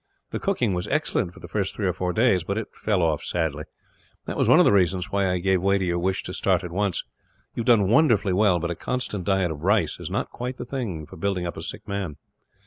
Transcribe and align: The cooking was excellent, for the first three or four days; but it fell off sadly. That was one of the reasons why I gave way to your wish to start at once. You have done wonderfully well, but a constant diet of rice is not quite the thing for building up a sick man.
The 0.31 0.39
cooking 0.39 0.73
was 0.73 0.87
excellent, 0.87 1.31
for 1.31 1.39
the 1.41 1.47
first 1.47 1.75
three 1.75 1.85
or 1.85 1.93
four 1.93 2.11
days; 2.11 2.43
but 2.43 2.57
it 2.57 2.73
fell 2.75 3.03
off 3.03 3.23
sadly. 3.23 3.65
That 4.25 4.35
was 4.35 4.47
one 4.47 4.57
of 4.57 4.65
the 4.65 4.71
reasons 4.71 5.11
why 5.11 5.29
I 5.29 5.37
gave 5.37 5.61
way 5.61 5.77
to 5.77 5.85
your 5.85 5.99
wish 5.99 6.23
to 6.23 6.33
start 6.33 6.63
at 6.63 6.71
once. 6.71 7.03
You 7.53 7.61
have 7.61 7.67
done 7.67 7.87
wonderfully 7.87 8.33
well, 8.33 8.57
but 8.57 8.71
a 8.71 8.75
constant 8.75 9.25
diet 9.25 9.51
of 9.51 9.61
rice 9.61 9.99
is 9.99 10.09
not 10.09 10.31
quite 10.31 10.57
the 10.57 10.65
thing 10.65 11.05
for 11.05 11.17
building 11.17 11.45
up 11.45 11.55
a 11.55 11.61
sick 11.61 11.87
man. 11.87 12.15